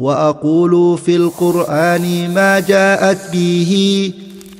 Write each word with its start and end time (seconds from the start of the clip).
وأقول 0.00 0.98
في 0.98 1.16
القرآن 1.16 2.34
ما 2.34 2.60
جاءت 2.60 3.32
به 3.32 3.72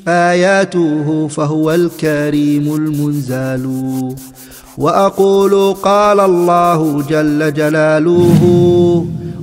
آياته 0.09 1.29
فهو 1.29 1.71
الكريم 1.75 2.75
المنزال. 2.75 3.65
وأقول 4.79 5.75
قال 5.75 6.21
الله 6.21 7.03
جل 7.03 7.55
جلاله 7.55 8.43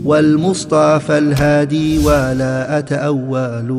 والمصطفى 0.06 1.18
الهادي 1.18 2.06
ولا 2.06 2.78
أتأول. 2.78 3.70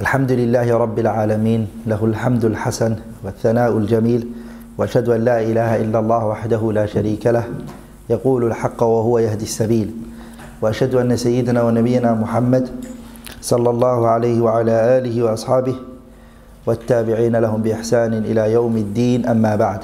الحمد 0.00 0.32
لله 0.32 0.76
رب 0.76 0.98
العالمين 0.98 1.66
له 1.86 2.04
الحمد 2.04 2.44
الحسن 2.44 2.96
والثناء 3.24 3.78
الجميل 3.78 4.28
وأشهد 4.78 5.08
أن 5.08 5.24
لا 5.24 5.42
إله 5.42 5.76
إلا 5.82 5.98
الله 5.98 6.26
وحده 6.26 6.72
لا 6.72 6.86
شريك 6.86 7.26
له 7.26 7.44
يقول 8.10 8.44
الحق 8.44 8.82
وهو 8.82 9.18
يهدي 9.18 9.44
السبيل. 9.44 9.90
وأشهد 10.64 10.94
أن 10.94 11.16
سيدنا 11.16 11.62
ونبينا 11.62 12.14
محمد 12.14 12.68
صلى 13.40 13.70
الله 13.70 14.08
عليه 14.08 14.40
وعلى 14.40 14.72
آله 14.98 15.22
وأصحابه 15.22 15.76
والتابعين 16.66 17.36
لهم 17.36 17.62
بإحسان 17.62 18.12
إلى 18.24 18.52
يوم 18.52 18.76
الدين 18.76 19.26
أما 19.28 19.56
بعد 19.56 19.80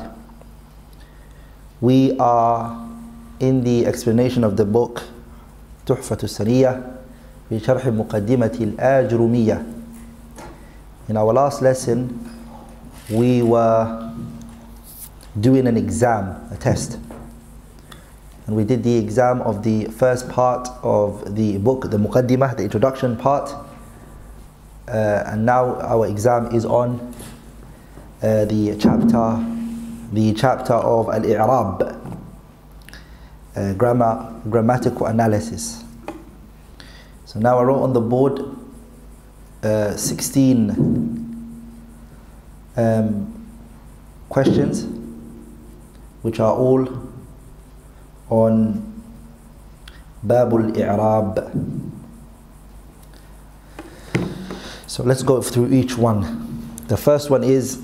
We 1.85 2.17
are 2.19 2.73
in 3.41 3.65
the 3.65 3.85
explanation 3.87 4.43
of 4.45 4.57
the 4.57 4.65
book 4.65 5.03
تحفة 5.87 6.19
السنية 6.25 6.81
بشرح 7.51 7.87
مقدمة 7.87 8.57
الآجرمية 8.61 9.63
In 11.11 11.17
our 11.17 11.33
last 11.35 11.61
lesson, 11.61 12.09
we 13.11 13.43
were 13.43 14.13
doing 15.41 15.67
an 15.67 15.77
exam, 15.77 16.37
a 16.53 16.57
test. 16.57 16.99
And 18.47 18.57
we 18.57 18.65
did 18.65 18.83
the 18.83 18.97
exam 18.97 19.41
of 19.43 19.63
the 19.63 19.85
first 19.87 20.29
part 20.29 20.69
of 20.83 21.37
the 21.37 21.59
book, 21.59 21.91
the 21.91 21.97
Muqaddimah, 21.97 22.57
the 22.57 22.65
introduction 22.65 23.17
part. 23.17 23.51
Uh, 24.89 25.23
and 25.27 25.47
now 25.47 25.77
our 25.81 26.07
exam 26.07 26.47
is 26.55 26.65
on 26.65 27.15
uh, 28.23 28.45
the 28.47 28.77
chapter, 28.79 29.47
the 30.13 30.35
chapter 30.35 30.75
of 30.75 31.09
Al-I'rab, 31.09 32.19
uh, 33.57 33.73
grammar, 33.75 34.41
grammatical 34.49 35.07
analysis. 35.07 35.85
So 37.25 37.39
now 37.39 37.59
I 37.59 37.63
wrote 37.63 37.83
on 37.83 37.93
the 37.93 38.01
board 38.01 38.41
uh, 39.63 39.97
16 39.97 40.71
um, 42.77 43.49
questions 44.29 44.87
which 46.23 46.41
are 46.41 46.53
all 46.53 47.10
on 48.31 48.81
Babul 50.25 50.73
I'rab. 50.77 51.51
So 54.87 55.03
let's 55.03 55.23
go 55.23 55.43
through 55.43 55.73
each 55.73 55.97
one. 55.99 56.47
The 56.89 56.97
first 56.97 57.31
one 57.31 57.45
is 57.45 57.79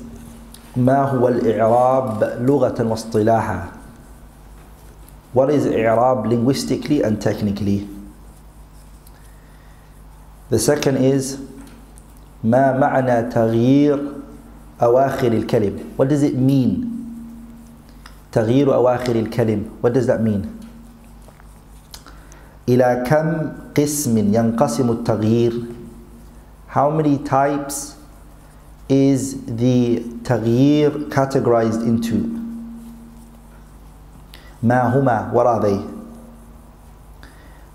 ما 0.76 1.02
هو 1.04 1.28
الإعراب 1.28 2.38
لغة 2.42 2.82
واصطلاحا 2.82 3.72
What 5.32 5.50
is 5.50 5.66
إعراب 5.66 6.26
linguistically 6.26 7.02
and 7.02 7.20
technically? 7.20 7.88
The 10.50 10.58
second 10.58 10.96
is 10.98 11.38
ما 12.44 12.78
معنى 12.78 13.30
تغيير 13.30 14.12
أواخر 14.82 15.32
الكلم 15.32 15.96
What 15.96 16.08
does 16.08 16.22
it 16.22 16.34
mean? 16.36 16.95
تغيير 18.36 18.68
أواخر 18.74 19.16
الكلم 19.16 19.80
What 19.82 19.92
does 19.96 20.06
that 20.06 20.20
mean? 20.20 20.44
إلى 22.68 23.04
كم 23.08 23.28
قسم 23.72 24.18
ينقسم 24.34 24.90
التغيير 24.90 25.52
How 26.68 26.90
many 26.92 27.16
types 27.24 27.96
is 28.92 29.40
the 29.48 30.04
تغيير 30.24 31.08
categorized 31.08 31.80
into 31.80 32.28
ما 34.62 34.84
هما 34.92 35.32
What 35.32 35.46
are 35.46 35.60
they? 35.64 35.80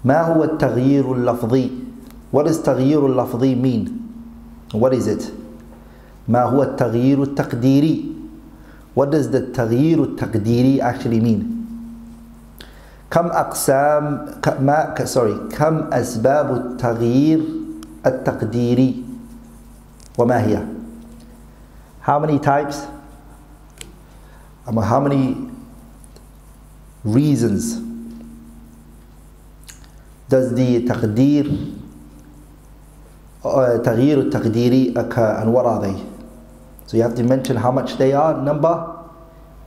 ما 0.06 0.22
هو 0.22 0.44
التغيير 0.44 1.14
اللفظي 1.14 1.70
What 2.32 2.46
does 2.46 2.62
تغيير 2.62 3.06
اللفظي 3.06 3.56
mean? 3.56 3.90
What 4.78 4.94
is 4.94 5.08
it? 5.08 5.24
ما 6.28 6.44
هو 6.44 6.64
التغيير 6.64 7.24
التقديري 7.24 8.21
What 8.94 9.12
does 9.12 9.32
the 9.32 9.40
التغيير 9.40 10.04
التقديري 10.04 10.82
actually 10.82 11.20
mean? 11.20 11.42
كم 13.12 13.26
أقسام 13.28 14.26
ما 14.60 14.96
sorry 15.06 15.56
كم 15.56 15.94
أسباب 15.94 16.52
التغيير 16.52 17.40
التقديري 18.06 19.04
وما 20.18 20.42
هي? 20.44 20.66
How 22.02 22.20
many 22.20 22.40
types? 22.40 22.88
How 24.66 25.00
many 25.00 25.38
reasons 27.06 27.80
does 30.30 30.54
the 30.54 30.86
تقدير 30.88 31.48
تغيير 33.84 34.20
التقديري 34.20 34.94
occur 34.96 35.40
and 35.42 35.54
what 35.54 35.66
are 35.66 35.82
they? 35.82 36.11
So 36.92 36.98
you 36.98 37.04
have 37.04 37.16
to 37.16 37.24
mention 37.24 37.56
how 37.56 37.72
much 37.72 37.96
they 37.96 38.12
are, 38.12 38.36
number, 38.36 38.76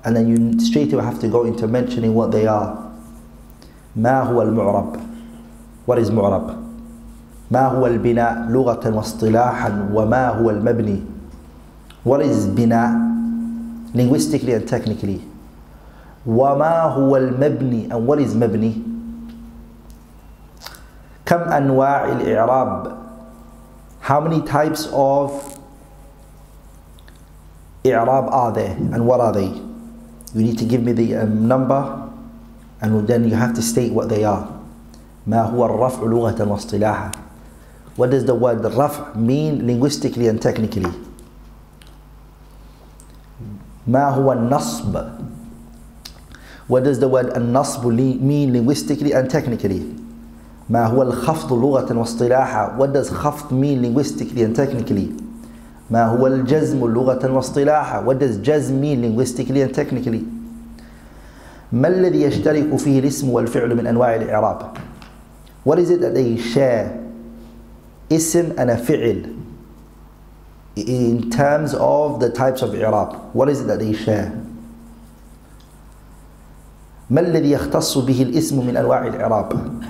and 0.05 0.15
then 0.15 0.29
you 0.29 0.61
straight 0.61 0.93
away 0.93 1.03
have 1.05 1.19
to 1.21 1.29
go 1.29 1.45
into 1.47 1.67
mentioning 1.67 2.13
what 2.13 2.31
they 2.33 2.47
are. 2.47 2.93
ما 3.97 4.21
هو 4.29 4.43
المعرب? 4.43 5.01
What 5.87 5.99
is 5.99 6.11
معرب? 6.11 6.55
ما 7.51 7.67
هو 7.67 7.87
البناء 7.87 8.49
لغة 8.51 8.95
واصطلاحا 8.95 9.89
وما 9.95 10.29
هو 10.29 10.51
المبني? 10.51 11.03
What 12.05 12.21
is 12.21 12.45
بناء? 12.45 12.93
Linguistically 13.95 14.53
and 14.53 14.69
technically. 14.69 15.21
وما 16.27 16.81
هو 16.83 17.17
المبني 17.17 17.89
and 17.89 18.07
what 18.07 18.19
is 18.21 18.37
مبني? 18.37 18.75
كم 21.27 21.41
أنواع 21.41 22.05
الإعراب 22.13 22.97
how 24.03 24.21
many 24.21 24.43
types 24.43 24.89
of 24.93 25.54
i'rab 27.85 28.33
are 28.33 28.51
there 28.53 28.71
and 28.71 29.07
what 29.07 29.21
are 29.21 29.33
they? 29.33 29.47
You 29.47 30.43
need 30.43 30.59
to 30.59 30.65
give 30.65 30.83
me 30.83 30.93
the 30.93 31.17
um, 31.17 31.47
number 31.47 32.11
and 32.81 33.07
then 33.07 33.29
you 33.29 33.35
have 33.35 33.55
to 33.55 33.63
state 33.63 33.93
what 33.93 34.09
they 34.09 34.25
are. 34.25 34.51
ما 35.27 35.43
هو 35.43 35.65
الرفع 35.67 36.05
لغة 36.05 36.49
واصطلاحا 36.49 37.13
What 37.97 38.11
does 38.11 38.25
the 38.25 38.35
word 38.35 38.65
raf 38.75 39.15
mean 39.17 39.67
linguistically 39.67 40.29
and 40.29 40.41
technically? 40.41 40.93
ما 43.87 44.09
هو 44.09 44.33
النصب 44.33 44.97
What 46.69 46.85
does 46.85 46.99
the 46.99 47.09
word 47.09 47.37
النصب 47.37 47.85
mean 48.21 48.53
linguistically 48.53 49.13
and 49.13 49.31
technically? 49.31 49.83
ما 50.71 50.87
هو 50.87 51.03
الخفض 51.03 51.53
لغة 51.53 51.99
واصطلاحا 51.99 52.79
What 52.79 52.93
does 52.93 53.11
خفض 53.11 53.51
mean 53.51 53.83
linguistically 53.83 54.43
and 54.43 54.57
technically 54.57 55.24
ما 55.95 56.07
هو 56.07 56.27
الجزم 56.27 56.87
لغة 56.87 57.33
واصطلاحا 57.33 58.05
What 58.05 58.19
does 58.19 58.37
جزم 58.43 58.81
mean 58.83 59.01
linguistically 59.03 59.63
and 59.63 59.73
technically 59.73 60.25
ما 61.73 61.89
الذي 61.89 62.23
يشترك 62.23 62.77
فيه 62.77 62.99
الاسم 62.99 63.31
والفعل 63.31 63.75
من 63.77 63.87
أنواع 63.87 64.15
الإعراب 64.15 64.77
What 65.65 65.79
is 65.79 65.91
it 65.91 66.01
that 66.01 66.15
they 66.15 66.37
share 66.37 66.99
اسم 68.13 68.59
and 68.59 68.71
a 68.71 68.77
فعل 68.77 69.35
in 70.77 71.31
terms 71.31 71.75
of 71.75 72.19
the 72.19 72.31
types 72.31 72.63
of 72.63 72.75
إعراب 72.75 73.17
What 73.33 73.49
is 73.49 73.61
it 73.61 73.67
that 73.69 73.79
they 73.79 73.93
share 73.93 74.33
ما 77.11 77.21
الذي 77.21 77.51
يختص 77.51 77.99
به 77.99 78.23
الاسم 78.23 78.67
من 78.67 78.77
أنواع 78.77 79.07
الإعراب 79.07 79.83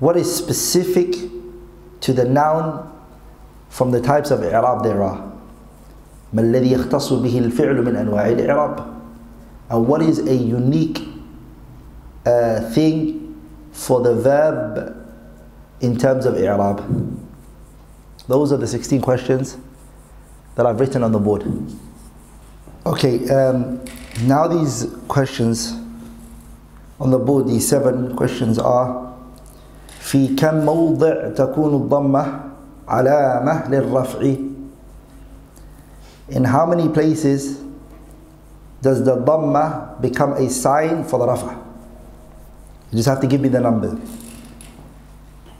what 0.00 0.16
is 0.16 0.32
specific 0.34 1.14
to 2.00 2.12
the 2.14 2.24
noun 2.24 2.88
from 3.69 3.91
the 3.91 4.01
types 4.01 4.31
of 4.31 4.41
i'rab 4.41 4.83
there 4.83 5.01
are 5.03 5.33
ما 6.33 6.41
الذي 6.41 6.71
يختص 6.71 7.13
به 7.13 7.39
الفعل 7.39 7.85
من 7.85 7.95
أنواع 7.95 8.29
الإعراب 8.29 8.93
and 9.69 9.87
what 9.87 10.01
is 10.01 10.19
a 10.19 10.35
unique 10.35 11.01
uh, 12.25 12.59
thing 12.71 13.35
for 13.71 14.01
the 14.01 14.15
verb 14.15 14.95
in 15.81 15.97
terms 15.97 16.25
of 16.25 16.35
i'rab 16.35 16.81
those 18.27 18.51
are 18.51 18.57
the 18.57 18.67
16 18.67 19.01
questions 19.01 19.57
that 20.55 20.65
I've 20.65 20.79
written 20.79 21.03
on 21.03 21.11
the 21.11 21.19
board 21.19 21.43
okay 22.85 23.27
um, 23.29 23.83
now 24.23 24.47
these 24.47 24.87
questions 25.07 25.73
on 26.99 27.11
the 27.11 27.19
board 27.19 27.47
these 27.47 27.67
seven 27.67 28.15
questions 28.15 28.57
are 28.59 29.03
في 30.03 30.35
كم 30.35 30.65
موضع 30.65 31.29
تكون 31.29 31.73
الضمة 31.75 32.46
علامة 32.88 33.68
للرفع 33.68 34.36
In 36.30 36.44
how 36.44 36.66
many 36.66 36.88
places 36.88 37.58
does 38.82 39.02
the 39.04 39.16
dhamma 39.16 40.00
become 40.00 40.34
a 40.34 40.48
sign 40.50 41.02
for 41.04 41.18
the 41.18 41.26
rafa? 41.26 41.58
You 42.90 42.96
just 42.98 43.08
have 43.08 43.20
to 43.22 43.26
give 43.26 43.40
me 43.40 43.48
the 43.48 43.60
number. 43.60 43.98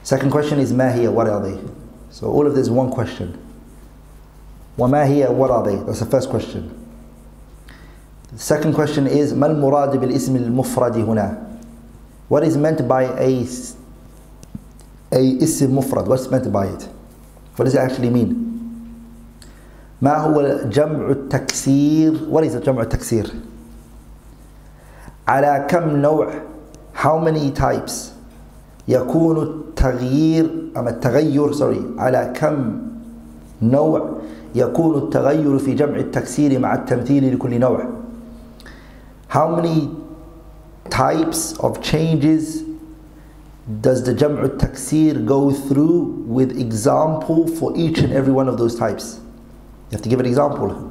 Second 0.03 0.31
question 0.31 0.59
is 0.59 0.71
هي 0.71 1.11
what 1.11 1.27
are 1.27 1.41
they? 1.41 1.59
So 2.11 2.27
all 2.31 2.45
of 2.45 2.53
this 2.55 2.63
is 2.67 2.69
one 2.71 2.91
question. 2.91 3.37
وما 4.77 5.05
هي 5.05 5.27
what 5.35 5.49
are 5.51 5.63
they? 5.63 5.75
That's 5.75 5.99
the 5.99 6.05
first 6.05 6.29
question. 6.29 6.75
The 8.31 8.39
second 8.39 8.73
question 8.73 9.07
is 9.07 9.33
ما 9.33 9.47
المراد 9.47 9.97
بالاسم 9.97 10.35
المفرد 10.35 10.95
هنا? 10.97 11.57
What 12.29 12.43
is 12.43 12.57
meant 12.57 12.87
by 12.87 13.03
a 13.03 13.43
a 15.11 15.43
اسم 15.43 15.75
مفرد? 15.75 16.07
What's 16.07 16.29
meant 16.29 16.51
by 16.51 16.67
it? 16.67 16.87
It 17.67 17.75
actually 17.75 18.09
mean? 18.09 18.35
ما 20.01 20.17
هو 20.17 20.59
جمع 20.69 21.09
التكسير؟ 21.09 22.13
is 22.43 22.55
جمع 22.55 22.81
التكسير. 22.81 23.33
على 25.27 25.67
كم 25.69 25.95
نوع؟ 25.95 26.31
How 26.93 27.17
many 27.17 27.51
types 27.51 27.93
يكون 28.87 29.43
التغيير 29.43 30.71
أما 30.77 30.89
التغير؟ 30.89 31.53
Sorry. 31.53 31.99
على 31.99 32.33
كم 32.35 32.81
نوع 33.61 34.09
يكون 34.55 34.97
التغير 34.97 35.57
في 35.57 35.73
جمع 35.73 35.95
التكسير 35.95 36.59
مع 36.59 36.75
التمثيل 36.75 37.35
لكل 37.35 37.59
نوع؟ 37.59 37.83
How 39.29 39.47
many 39.59 39.89
types 40.89 41.53
of 41.59 41.81
changes 41.81 42.68
does 43.80 44.02
the 44.04 44.12
جمع 44.12 44.44
التكسير 44.44 45.26
go 45.26 45.50
through 45.50 46.24
with 46.28 46.58
example 46.58 47.46
for 47.46 47.72
each 47.76 47.98
and 47.98 48.12
every 48.12 48.32
one 48.32 48.48
of 48.48 48.58
those 48.58 48.74
types 48.76 49.20
You 49.90 49.96
have 49.96 50.02
to 50.02 50.08
give 50.08 50.20
an 50.20 50.26
example. 50.26 50.90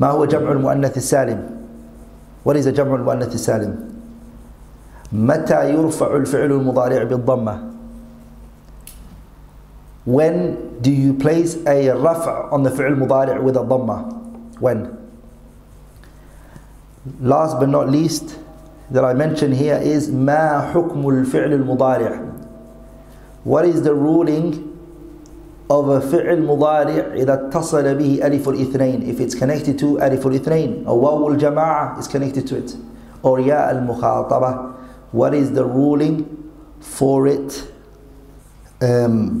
ما 0.00 0.10
هو 0.10 0.24
جمع 0.24 0.52
المؤنث 0.52 0.96
السالم؟ 0.96 1.48
What 2.44 2.56
is 2.56 2.66
a 2.66 2.72
جمع 2.72 2.94
المؤنث 2.94 3.34
السالم؟ 3.34 3.94
متى 5.12 5.70
يرفع 5.74 6.16
الفعل 6.16 6.52
المضارع 6.52 7.02
بالضمة؟ 7.04 7.70
When 10.06 10.56
do 10.82 10.90
you 10.90 11.14
place 11.14 11.56
a 11.66 11.90
رفع 11.94 12.50
on 12.50 12.62
the 12.62 12.70
فعل 12.70 12.92
المضارع 12.92 13.40
with 13.44 13.56
a 13.56 13.62
ضمة? 13.62 14.04
When? 14.60 14.98
Last 17.20 17.60
but 17.60 17.68
not 17.68 17.88
least 17.88 18.36
that 18.91 19.03
I 19.03 19.13
mention 19.13 19.51
here 19.51 19.79
is 19.81 20.09
ما 20.09 20.71
حكم 20.73 21.09
الفعل 21.09 21.53
المضارع? 21.53 22.21
What 23.43 23.65
is 23.65 23.81
the 23.83 23.93
ruling 23.93 24.69
of 25.69 25.89
a 25.89 25.99
فعل 25.99 26.41
مضارع 26.45 27.13
إذا 27.13 27.33
اتصل 27.33 27.95
به 27.95 28.19
ألف 28.23 28.49
الاثنين 28.49 29.01
if 29.15 29.19
it's 29.19 29.35
connected 29.35 29.79
to 29.79 30.03
ألف 30.03 30.27
الاثنين 30.27 30.83
أو 30.87 30.99
واو 30.99 31.29
الجماعة 31.29 32.01
is 32.01 32.07
connected 32.07 32.47
to 32.47 32.55
it 32.55 32.75
or 33.23 33.39
ياء 33.39 33.71
المخاطبة 33.71 34.71
what 35.13 35.33
is 35.33 35.51
the 35.51 35.63
ruling 35.63 36.25
for 36.81 37.27
it 37.27 37.63
um, 38.81 39.31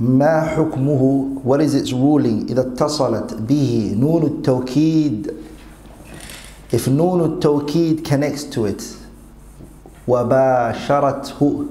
ما 0.00 0.40
حكمه 0.40 1.28
what 1.44 1.60
is 1.60 1.74
its 1.74 1.92
ruling 1.92 2.50
إذا 2.50 2.60
اتصلت 2.60 3.34
به 3.34 3.96
نون 3.98 4.22
التوكيد 4.22 5.32
if 6.72 6.88
نون 6.88 7.24
التوكيد 7.24 8.06
connects 8.06 8.44
to 8.44 8.64
it 8.66 8.82
وباشرته 10.08 11.66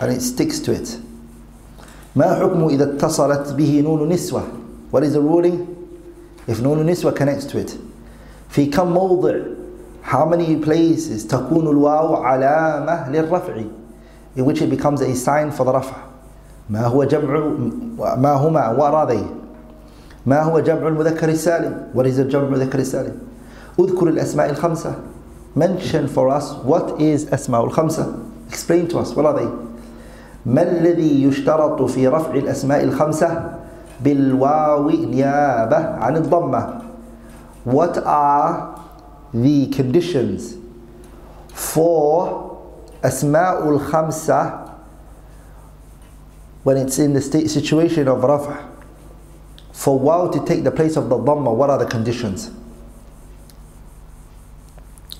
and 0.00 0.12
it 0.12 0.20
sticks 0.20 0.58
to 0.60 0.72
it 0.72 1.00
ما 2.16 2.34
حكمه 2.34 2.68
إذا 2.70 2.84
اتصلت 2.84 3.52
به 3.52 3.80
نون 3.84 4.08
نسوة? 4.08 4.42
What 4.90 5.02
is 5.02 5.12
the 5.12 5.20
ruling? 5.20 5.66
If 6.48 6.60
نون 6.62 6.86
نسوة 6.86 7.14
connects 7.14 7.44
to 7.44 7.58
it. 7.58 7.76
في 8.48 8.66
كم 8.66 8.92
موضع? 8.92 9.40
How 10.02 10.24
many 10.24 10.56
places 10.56 11.26
تكون 11.28 11.68
الواو 11.68 12.14
علامة 12.14 13.10
للرفع 13.10 13.64
in 14.36 14.44
which 14.44 14.62
it 14.62 14.70
becomes 14.70 15.00
a 15.00 15.14
sign 15.14 15.50
for 15.50 15.64
the 15.64 15.72
رفع. 15.72 15.96
ما 16.70 16.86
هو 16.86 17.04
جمع 17.04 17.40
ما 18.16 18.32
هما? 18.32 18.76
What 18.78 18.94
are 18.94 19.06
they? 19.06 19.24
ما 20.26 20.42
هو 20.42 20.60
جمع 20.60 20.88
المذكر 20.88 21.28
السالم? 21.28 21.92
What 21.94 22.06
is 22.06 22.16
the 22.16 22.22
جمع 22.22 22.48
المذكر 22.48 22.78
السالم? 22.78 23.18
اذكر 23.80 24.08
الأسماء 24.08 24.50
الخمسة 24.50 24.94
Mention 25.56 26.06
for 26.08 26.28
us 26.28 26.52
what 26.64 27.00
is 27.00 27.32
أسماء 27.32 27.64
الخمسة 27.64 28.12
Explain 28.48 28.88
to 28.88 28.98
us 28.98 29.14
what 29.16 29.26
are 29.26 29.34
they 29.38 29.48
ما 30.46 30.62
الذي 30.62 31.22
يشترط 31.22 31.82
في 31.82 32.08
رفع 32.08 32.30
الأسماء 32.34 32.84
الخمسة 32.84 33.54
بالواو 34.00 34.90
نيابة 34.90 35.76
عن 35.76 36.16
الضمة 36.16 36.80
What 37.64 37.98
are 38.06 38.78
the 39.34 39.66
conditions 39.66 40.54
for 41.52 42.28
أسماء 43.04 43.68
الخمسة 43.68 44.66
when 46.64 46.76
it's 46.76 46.98
in 46.98 47.12
the 47.12 47.20
state 47.20 47.50
situation 47.50 48.08
of 48.08 48.20
رفع 48.24 48.54
for 49.72 49.98
واو 49.98 50.32
to 50.32 50.38
take 50.46 50.64
the 50.64 50.70
place 50.70 50.96
of 50.96 51.08
the 51.08 51.16
ضمة 51.16 51.56
what 51.56 51.70
are 51.70 51.78
the 51.78 51.86
conditions 51.86 52.50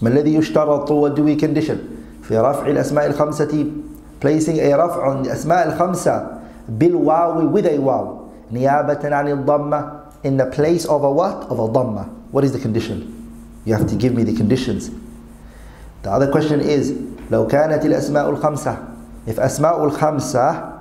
ما 0.02 0.08
الذي 0.08 0.34
يشترط 0.34 0.90
we 1.18 1.36
condition 1.40 1.76
في 2.22 2.38
رفع 2.38 2.66
الأسماء 2.66 3.06
الخمسة 3.06 3.66
placing 4.20 4.58
a 4.58 4.74
رفع 4.74 5.14
on 5.14 5.24
the 5.26 5.32
أسماء 5.32 5.68
الخمسة 5.68 6.28
بالواو 6.68 7.52
with 7.52 7.66
a 7.66 7.78
واو 7.78 8.16
نيابة 8.52 9.14
عن 9.14 9.28
الضمة 9.28 9.90
in 10.24 10.36
the 10.36 10.46
place 10.46 10.84
of 10.84 11.04
a 11.04 11.10
what? 11.10 11.46
Of 11.50 11.58
a 11.58 11.68
ضمة 11.68 12.06
What 12.32 12.44
is 12.44 12.52
the 12.52 12.58
condition? 12.58 13.12
You 13.64 13.74
have 13.74 13.86
to 13.88 13.94
give 13.94 14.14
me 14.14 14.24
the 14.24 14.34
conditions 14.34 14.90
The 16.02 16.10
other 16.10 16.30
question 16.30 16.60
is 16.60 16.92
لو 17.30 17.46
كانت 17.46 17.84
الأسماء 17.84 18.30
الخمسة 18.30 18.76
If 19.26 19.40
أسماء 19.40 19.84
الخمسة 19.84 20.72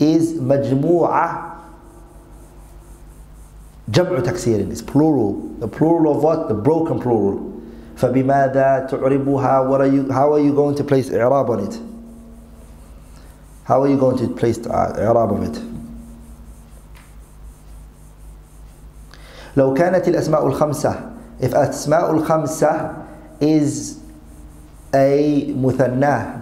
is 0.00 0.40
مجموعة 0.40 1.52
جمع 3.88 4.20
تكسير 4.20 4.70
is 4.72 4.82
plural 4.82 5.34
The 5.60 5.68
plural 5.68 6.16
of 6.16 6.22
what? 6.22 6.48
The 6.48 6.54
broken 6.54 6.98
plural 7.00 7.51
فبماذا 8.02 8.86
تعربها 8.90 9.68
what 9.70 9.80
are 9.80 9.86
you, 9.86 10.10
How 10.10 10.32
are 10.32 10.40
you 10.40 10.52
going 10.52 10.74
to 10.74 10.82
place 10.82 11.08
إعراب 11.08 11.50
on 11.50 11.60
it? 11.60 11.78
How 13.64 13.80
are 13.82 13.88
you 13.88 13.96
going 13.96 14.18
to 14.18 14.26
place 14.34 14.58
إعراب 14.58 15.30
of 15.30 15.42
it? 15.44 15.62
لو 19.56 19.74
كانت 19.74 20.08
الأسماء 20.08 20.46
الخمسة 20.46 21.10
If 21.40 21.54
أسماء 21.54 22.10
الخمسة 22.10 22.94
is 23.40 23.98
a 24.94 25.52
مثنى 25.54 26.40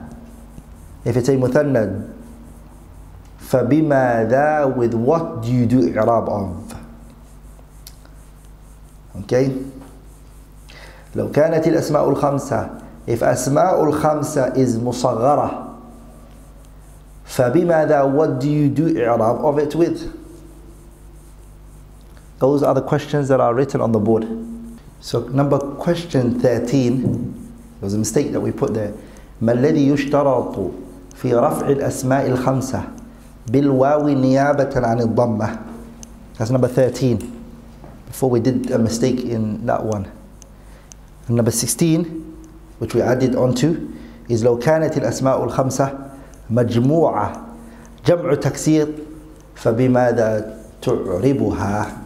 If 1.05 1.17
it's 1.17 1.29
a 1.29 1.37
مثنى 1.37 2.09
فبماذا 3.39 4.77
with 4.77 4.95
what 4.95 5.43
do 5.43 5.53
you 5.53 5.67
do 5.67 5.93
إعراب 5.93 6.29
of? 6.29 6.75
Okay? 9.25 9.53
لو 11.15 11.31
كانت 11.31 11.69
الأسماء 11.69 12.09
الخمسة 12.11 12.71
If 13.09 13.23
أسماء 13.25 13.85
الخمسة 13.85 14.53
is 14.55 14.77
مصغرة 14.79 15.67
فبماذا 17.25 18.03
what 18.15 18.41
do 18.41 18.49
you 18.49 18.69
do 18.69 18.97
إعراب 18.97 19.45
of 19.45 19.59
it 19.59 19.75
with 19.75 20.13
those 22.39 22.63
are 22.63 22.75
the 22.75 22.83
questions 22.83 23.29
that 23.29 23.41
are 23.41 23.55
written 23.55 23.81
on 23.81 23.93
the 23.93 23.99
board 23.99 24.27
so 25.01 25.21
number 25.29 25.59
question 25.59 26.39
13 26.39 27.03
there 27.03 27.87
was 27.87 27.95
a 27.95 27.99
mistake 27.99 28.33
that 28.33 28.41
we 28.41 28.53
put 28.53 28.75
there 28.75 28.93
ما 29.41 29.53
الذي 29.53 29.89
يشترط 29.89 30.71
في 31.15 31.35
رفع 31.35 31.69
الأسماء 31.69 32.27
الخمسة 32.27 32.83
بالواو 33.49 34.09
نيابة 34.09 34.87
عن 34.87 35.01
الضمة 35.01 35.59
that's 36.39 36.51
number 36.51 36.69
13 36.69 37.19
before 38.07 38.31
we 38.31 38.41
did 38.41 38.71
a 38.71 38.79
mistake 38.79 39.21
in 39.25 39.67
that 39.67 39.83
one 39.85 40.07
number 41.31 41.51
16 41.51 42.05
which 42.79 42.95
we 42.95 43.03
added 43.03 43.35
onto 43.37 43.75
is 44.29 44.45
لو 44.45 44.59
كانت 44.59 44.97
الأسماء 44.99 45.45
الخمسة 45.45 45.99
مجموعة 46.51 47.47
جمع 48.07 48.35
تكسير 48.35 48.89
فبماذا 49.55 50.57
تعربها؟ 50.83 52.00